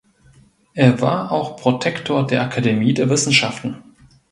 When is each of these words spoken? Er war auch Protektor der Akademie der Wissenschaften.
Er 0.73 0.99
war 0.99 1.31
auch 1.31 1.57
Protektor 1.57 2.25
der 2.25 2.41
Akademie 2.41 2.95
der 2.95 3.07
Wissenschaften. 3.11 3.83